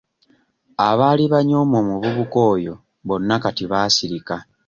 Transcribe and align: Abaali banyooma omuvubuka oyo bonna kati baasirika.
Abaali 0.89 1.23
banyooma 1.33 1.75
omuvubuka 1.81 2.39
oyo 2.53 2.73
bonna 3.07 3.35
kati 3.43 3.63
baasirika. 3.71 4.35